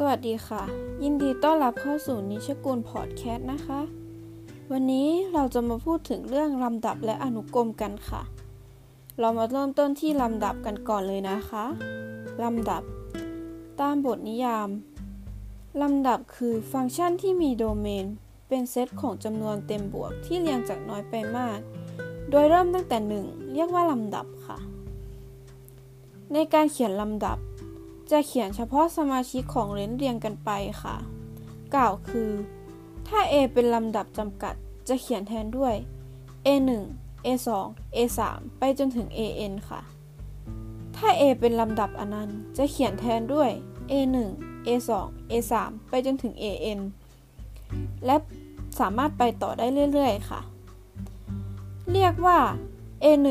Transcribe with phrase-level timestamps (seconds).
[0.00, 0.62] สวัสดีค่ะ
[1.02, 3.80] ยินดีต้อนรับเข้าสู่นิชกุลพอดแคสต์นะคะ
[4.72, 8.22] วันนี้เราจะมาพูดถึงเรื่องลำดับและอนุกรมกันค่ะ
[9.20, 11.64] เรามาเริ่มต้นที่ลำดับกันก่อนเลยนะคะ
[12.42, 12.82] ลำดับ
[13.80, 14.68] ตามบทนิยาม
[15.82, 18.06] ลำดับคือฟังก์ชันที่มีโดเมน
[18.48, 21.58] เป็นเซตของจำนวนเต็มบวกที่เรียงจากน้อยไปมาก
[22.30, 24.58] โดยเริ่มตั้งแต่ 1 เรียกว่าลำดับค่ะ
[26.32, 27.38] ในการเขียนลำดับ
[28.10, 30.50] จะเขียนเฉพาะสมาชิกของเลนเรียงกันไป
[30.82, 30.96] ค่ะ
[31.74, 32.30] กล่าวคือ
[33.08, 34.54] ถ้า A เป็นลำดับจำกัด
[34.88, 35.74] จะเขียนแทนด้วย
[36.46, 36.70] A1
[37.26, 37.48] A2
[37.96, 38.20] A3
[38.58, 39.80] ไปจนถึง AN ค่ะ
[40.96, 43.50] ถ้า A เป็นลำดับอนันต์ จะเขียนแทนด้วย
[43.90, 44.16] A1
[44.66, 44.90] A2
[45.30, 45.52] A3
[45.88, 46.80] ไปจนถึง AN
[48.06, 48.16] และ
[48.78, 50.40] สามารถไปต่อได้เรื่อย ๆ ค่ะ
[51.92, 52.38] เรียกว่า
[53.04, 53.28] A1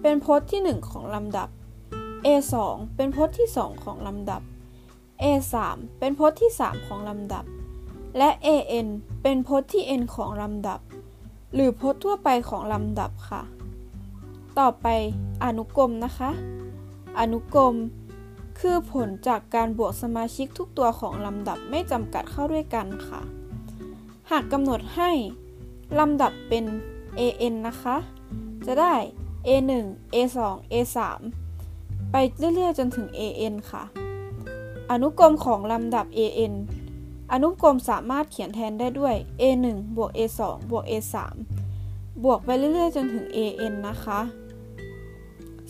[0.00, 1.48] เป็นพจน์ที่ 1 ของลำดับ
[2.26, 2.54] A2
[2.96, 4.42] เป็นพจน์ที่ 2 ของลำดับ
[5.22, 5.54] A3
[5.98, 7.44] เป็นพจน์ที่ 3 ของลำดับ
[8.18, 8.88] และ AN
[9.22, 10.80] เป็นพจน์ที่ n ของลำดับ
[11.54, 13.42] หรือพจน์ทั่วไปของลำดับค่ะ
[14.58, 14.86] ต่อไป
[15.44, 16.30] อนุกรมนะคะ
[17.18, 17.74] อนุกรม
[18.60, 23.20] คือผลจากการบวกสมาชิกทุกตัวของลำดับไม่จำกัดเข้าด้วยกันค่ะ
[24.30, 25.10] หากกำหนดให้
[25.98, 26.64] ลำดับเป็น
[27.18, 27.96] AN นะคะ
[28.66, 28.94] จะได้
[29.48, 29.70] A1
[30.14, 30.38] A2
[30.72, 30.98] A3
[32.12, 33.82] ไปเรื่อยๆ จนถึง AN ค่ะ
[34.90, 36.52] อนุกรมของลำดับ AN
[37.32, 41.14] อนุกรมสามารถเขียนแทนได้ด้วย A1 บวก A2 บวก A3
[42.24, 44.20] บวกไปเรื่อยๆ จนถึง AN นะคะ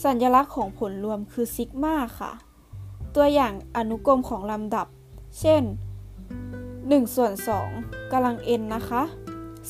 [0.04, 2.32] สัญลักษณ์ของผลรวมคือซิกมาค่ะ
[3.14, 4.86] ตัวอย่างอนุกรมของลำดับ
[5.40, 5.62] เช่น
[6.38, 7.32] 1ส่วน
[7.72, 9.02] 2กำลัง n นะคะ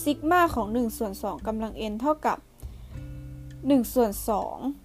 [0.02, 2.38] ซิกมาของ1ส่วน2กำลัง n เท่ากับ
[3.20, 4.79] 1ส่วน2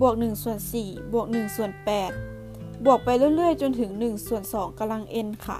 [0.00, 1.70] บวก1ส่วน4บวก1ส่วน
[2.28, 5.58] 8บวกไปเรื่อยๆ จนถึง1ส่วน2กำลัง n ค่ะ